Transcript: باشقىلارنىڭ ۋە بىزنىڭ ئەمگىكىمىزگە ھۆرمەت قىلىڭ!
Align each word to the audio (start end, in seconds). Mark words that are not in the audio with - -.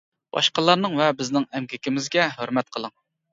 باشقىلارنىڭ 0.35 0.95
ۋە 1.01 1.09
بىزنىڭ 1.19 1.45
ئەمگىكىمىزگە 1.59 2.27
ھۆرمەت 2.39 2.75
قىلىڭ! 2.79 2.97